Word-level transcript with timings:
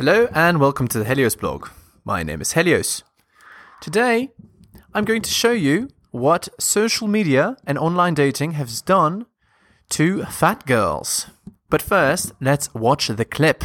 Hello 0.00 0.28
and 0.32 0.58
welcome 0.58 0.88
to 0.88 0.98
the 0.98 1.04
Helios 1.04 1.36
blog. 1.36 1.68
My 2.06 2.22
name 2.22 2.40
is 2.40 2.52
Helios. 2.52 3.02
Today, 3.82 4.30
I'm 4.94 5.04
going 5.04 5.20
to 5.20 5.30
show 5.30 5.50
you 5.52 5.90
what 6.10 6.48
social 6.58 7.06
media 7.06 7.58
and 7.66 7.76
online 7.76 8.14
dating 8.14 8.52
has 8.52 8.80
done 8.80 9.26
to 9.90 10.24
fat 10.24 10.64
girls. 10.64 11.26
But 11.68 11.82
first, 11.82 12.32
let's 12.40 12.72
watch 12.72 13.08
the 13.08 13.26
clip. 13.26 13.62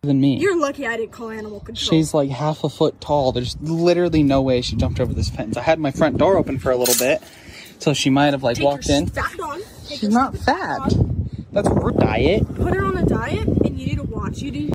than 0.00 0.22
me. 0.22 0.38
You're 0.38 0.58
lucky 0.58 0.86
I 0.86 0.96
didn't 0.96 1.12
call 1.12 1.28
animal 1.28 1.60
control. 1.60 1.86
She's 1.86 2.14
like 2.14 2.30
half 2.30 2.64
a 2.64 2.70
foot 2.70 2.98
tall. 2.98 3.30
There's 3.32 3.60
literally 3.60 4.22
no 4.22 4.40
way 4.40 4.62
she 4.62 4.74
jumped 4.74 5.00
over 5.00 5.12
this 5.12 5.28
fence. 5.28 5.58
I 5.58 5.60
had 5.60 5.78
my 5.78 5.90
front 5.90 6.16
door 6.16 6.38
open 6.38 6.58
for 6.58 6.70
a 6.70 6.76
little 6.78 6.96
bit, 6.98 7.22
so 7.78 7.92
she 7.92 8.08
might 8.08 8.32
have 8.32 8.42
like 8.42 8.56
Take 8.56 8.64
walked 8.64 8.88
her 8.88 8.94
in. 8.94 9.06
Fat 9.08 9.38
on. 9.38 9.60
Take 9.86 9.98
She's 9.98 10.02
her 10.04 10.08
not 10.08 10.32
stupid 10.34 10.46
fat. 10.46 10.80
on, 10.94 11.09
That's 11.52 11.68
her 11.68 11.90
diet. 11.90 12.46
Put 12.54 12.74
her 12.74 12.84
on 12.84 12.96
a 12.96 13.04
diet, 13.04 13.48
and 13.48 13.78
you 13.78 13.86
need 13.86 13.96
to 13.96 14.04
watch. 14.04 14.38
You 14.38 14.50
need. 14.50 14.72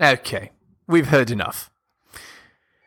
Okay, 0.00 0.50
we've 0.86 1.08
heard 1.08 1.30
enough. 1.30 1.70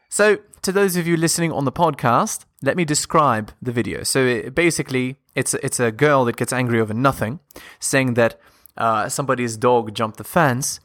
So, 0.10 0.40
to 0.62 0.72
those 0.72 0.96
of 0.96 1.08
you 1.08 1.16
listening 1.16 1.52
on 1.52 1.66
the 1.66 1.72
podcast, 1.72 2.46
let 2.62 2.76
me 2.76 2.84
describe 2.84 3.52
the 3.62 3.72
video. 3.72 4.04
So, 4.04 4.26
it, 4.26 4.56
basically, 4.56 5.16
it's 5.34 5.54
it's 5.56 5.80
a 5.80 5.92
girl 5.92 6.26
that 6.26 6.36
gets 6.36 6.52
angry 6.52 6.82
over 6.82 6.94
nothing, 6.94 7.40
saying 7.80 8.16
that 8.16 8.40
uh, 8.76 9.08
somebody's 9.08 9.56
dog 9.56 9.94
jumped 9.94 10.18
the 10.18 10.24
fence, 10.24 10.80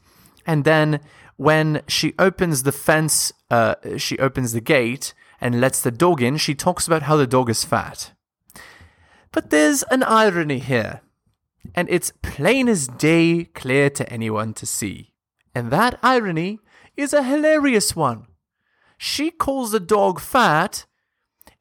and 0.45 0.63
then 0.63 1.01
when 1.37 1.81
she 1.87 2.13
opens 2.17 2.63
the 2.63 2.71
fence, 2.71 3.33
uh, 3.51 3.75
she 3.97 4.17
opens 4.19 4.53
the 4.53 4.61
gate 4.61 5.13
and 5.41 5.59
lets 5.59 5.81
the 5.81 5.91
dog 5.91 6.21
in. 6.21 6.37
She 6.37 6.55
talks 6.55 6.87
about 6.87 7.03
how 7.03 7.17
the 7.17 7.27
dog 7.27 7.49
is 7.49 7.65
fat. 7.65 8.11
But 9.31 9.49
there's 9.49 9.83
an 9.83 10.03
irony 10.03 10.59
here, 10.59 11.01
and 11.75 11.89
it's 11.89 12.13
plain 12.21 12.69
as 12.69 12.87
day, 12.87 13.43
clear 13.53 13.89
to 13.91 14.09
anyone 14.11 14.53
to 14.55 14.65
see. 14.65 15.11
And 15.53 15.69
that 15.71 15.99
irony 16.01 16.59
is 16.95 17.13
a 17.13 17.23
hilarious 17.23 17.95
one. 17.95 18.27
She 18.97 19.29
calls 19.29 19.71
the 19.71 19.79
dog 19.81 20.21
fat 20.21 20.85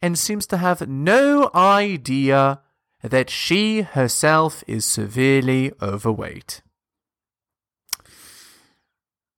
and 0.00 0.16
seems 0.16 0.46
to 0.46 0.56
have 0.56 0.88
no 0.88 1.50
idea 1.54 2.60
that 3.02 3.28
she 3.28 3.82
herself 3.82 4.62
is 4.68 4.86
severely 4.86 5.72
overweight. 5.82 6.62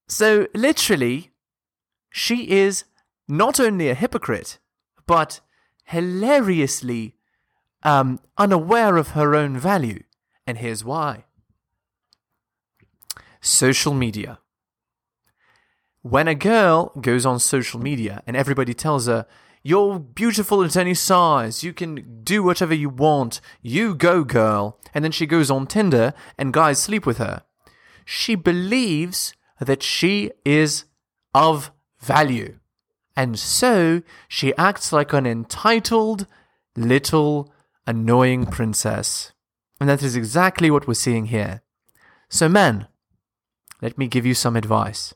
So, 0.07 0.47
literally, 0.53 1.31
she 2.09 2.49
is 2.51 2.85
not 3.27 3.59
only 3.59 3.89
a 3.89 3.95
hypocrite, 3.95 4.59
but 5.05 5.41
hilariously 5.85 7.15
um, 7.83 8.19
unaware 8.37 8.95
of 8.95 9.09
her 9.09 9.35
own 9.35 9.57
value. 9.57 10.03
And 10.47 10.57
here's 10.57 10.83
why 10.83 11.25
social 13.41 13.93
media. 13.93 14.39
When 16.01 16.27
a 16.27 16.35
girl 16.35 16.93
goes 17.01 17.25
on 17.25 17.39
social 17.39 17.79
media 17.79 18.23
and 18.25 18.35
everybody 18.37 18.73
tells 18.73 19.07
her, 19.07 19.25
You're 19.61 19.99
beautiful 19.99 20.63
at 20.63 20.77
any 20.77 20.93
size, 20.93 21.63
you 21.63 21.73
can 21.73 22.23
do 22.23 22.41
whatever 22.43 22.73
you 22.73 22.89
want, 22.89 23.41
you 23.61 23.93
go, 23.93 24.23
girl, 24.23 24.79
and 24.93 25.03
then 25.03 25.11
she 25.11 25.25
goes 25.25 25.51
on 25.51 25.67
Tinder 25.67 26.13
and 26.37 26.53
guys 26.53 26.79
sleep 26.81 27.05
with 27.05 27.17
her, 27.17 27.43
she 28.05 28.35
believes 28.35 29.33
that 29.59 29.83
she 29.83 30.31
is 30.45 30.85
of 31.33 31.71
value. 31.99 32.59
And 33.15 33.37
so 33.37 34.01
she 34.27 34.55
acts 34.57 34.93
like 34.93 35.11
an 35.11 35.25
entitled, 35.25 36.27
little, 36.75 37.51
annoying 37.85 38.45
princess. 38.45 39.33
And 39.79 39.89
that 39.89 40.01
is 40.01 40.15
exactly 40.15 40.71
what 40.71 40.87
we're 40.87 40.93
seeing 40.93 41.27
here. 41.27 41.61
So, 42.29 42.49
men, 42.49 42.87
let 43.81 43.97
me 43.97 44.07
give 44.07 44.25
you 44.25 44.33
some 44.33 44.55
advice. 44.55 45.13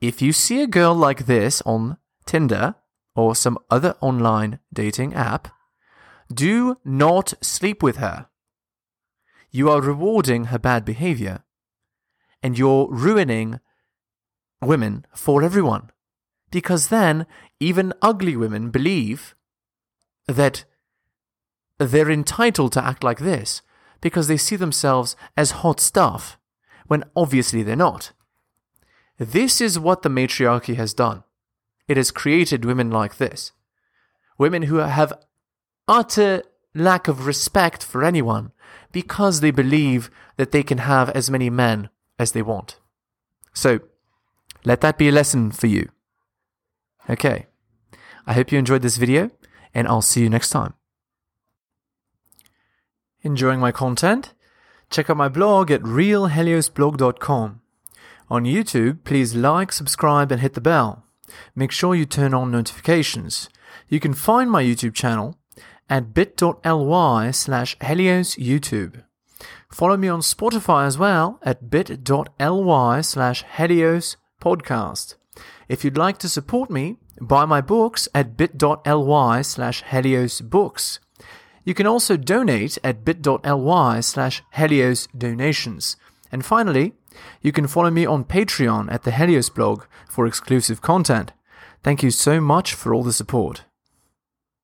If 0.00 0.20
you 0.22 0.32
see 0.32 0.62
a 0.62 0.66
girl 0.66 0.94
like 0.94 1.26
this 1.26 1.62
on 1.62 1.98
Tinder 2.26 2.74
or 3.14 3.34
some 3.34 3.58
other 3.70 3.94
online 4.00 4.58
dating 4.72 5.14
app, 5.14 5.48
do 6.32 6.78
not 6.84 7.34
sleep 7.40 7.82
with 7.82 7.96
her. 7.96 8.26
You 9.50 9.70
are 9.70 9.82
rewarding 9.82 10.46
her 10.46 10.58
bad 10.58 10.84
behavior 10.84 11.44
and 12.42 12.58
you're 12.58 12.88
ruining 12.90 13.60
women 14.60 15.06
for 15.14 15.42
everyone. 15.42 15.90
Because 16.50 16.88
then 16.88 17.26
even 17.60 17.92
ugly 18.02 18.36
women 18.36 18.70
believe 18.70 19.34
that 20.26 20.64
they're 21.78 22.10
entitled 22.10 22.72
to 22.72 22.84
act 22.84 23.02
like 23.02 23.18
this 23.18 23.62
because 24.00 24.28
they 24.28 24.36
see 24.36 24.56
themselves 24.56 25.16
as 25.36 25.62
hot 25.62 25.80
stuff 25.80 26.38
when 26.86 27.04
obviously 27.16 27.62
they're 27.62 27.76
not. 27.76 28.12
This 29.18 29.60
is 29.60 29.78
what 29.78 30.02
the 30.02 30.08
matriarchy 30.08 30.74
has 30.74 30.94
done. 30.94 31.24
It 31.88 31.96
has 31.96 32.10
created 32.10 32.64
women 32.64 32.90
like 32.90 33.16
this. 33.16 33.52
Women 34.38 34.62
who 34.62 34.76
have 34.76 35.12
utter 35.86 36.42
lack 36.74 37.08
of 37.08 37.26
respect 37.26 37.84
for 37.84 38.02
anyone 38.02 38.52
because 38.92 39.40
they 39.40 39.50
believe 39.50 40.10
that 40.36 40.52
they 40.52 40.62
can 40.62 40.78
have 40.78 41.10
as 41.10 41.30
many 41.30 41.50
men 41.50 41.88
as 42.18 42.32
they 42.32 42.42
want. 42.42 42.78
So, 43.52 43.80
let 44.64 44.80
that 44.80 44.98
be 44.98 45.08
a 45.08 45.12
lesson 45.12 45.50
for 45.50 45.66
you. 45.66 45.90
Okay. 47.10 47.46
I 48.26 48.34
hope 48.34 48.52
you 48.52 48.58
enjoyed 48.58 48.82
this 48.82 48.96
video, 48.96 49.30
and 49.74 49.88
I'll 49.88 50.02
see 50.02 50.22
you 50.22 50.30
next 50.30 50.50
time. 50.50 50.74
Enjoying 53.22 53.60
my 53.60 53.72
content? 53.72 54.34
Check 54.90 55.08
out 55.08 55.16
my 55.16 55.28
blog 55.28 55.70
at 55.70 55.82
realheliosblog.com. 55.82 57.60
On 58.28 58.44
YouTube, 58.44 59.04
please 59.04 59.34
like, 59.34 59.72
subscribe, 59.72 60.32
and 60.32 60.40
hit 60.40 60.54
the 60.54 60.60
bell. 60.60 61.04
Make 61.54 61.70
sure 61.70 61.94
you 61.94 62.04
turn 62.04 62.34
on 62.34 62.50
notifications. 62.50 63.48
You 63.88 64.00
can 64.00 64.14
find 64.14 64.50
my 64.50 64.62
YouTube 64.62 64.94
channel 64.94 65.36
at 65.88 66.14
bit.ly 66.14 67.30
slash 67.30 67.76
heliosyoutube. 67.78 69.04
Follow 69.70 69.96
me 69.96 70.08
on 70.08 70.20
Spotify 70.20 70.86
as 70.86 70.98
well 70.98 71.38
at 71.42 71.70
bit.ly 71.70 73.00
slash 73.00 73.44
helios 73.56 74.16
podcast. 74.40 75.14
If 75.68 75.84
you'd 75.84 75.96
like 75.96 76.18
to 76.18 76.28
support 76.28 76.70
me, 76.70 76.96
buy 77.20 77.44
my 77.44 77.60
books 77.60 78.08
at 78.14 78.36
bit.ly 78.36 79.42
slash 79.42 79.82
helios 79.82 80.40
books. 80.40 81.00
You 81.64 81.74
can 81.74 81.86
also 81.86 82.16
donate 82.16 82.78
at 82.82 83.04
bit.ly 83.04 84.00
slash 84.00 84.42
helios 84.52 85.08
donations. 85.16 85.96
And 86.30 86.44
finally, 86.44 86.94
you 87.40 87.52
can 87.52 87.66
follow 87.66 87.90
me 87.90 88.06
on 88.06 88.24
Patreon 88.24 88.90
at 88.90 89.02
the 89.02 89.12
Helios 89.12 89.50
blog 89.50 89.84
for 90.08 90.26
exclusive 90.26 90.80
content. 90.80 91.32
Thank 91.82 92.02
you 92.02 92.10
so 92.10 92.40
much 92.40 92.74
for 92.74 92.94
all 92.94 93.02
the 93.02 93.12
support. 93.12 93.64